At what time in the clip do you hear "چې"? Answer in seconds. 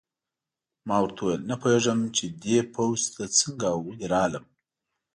2.15-2.25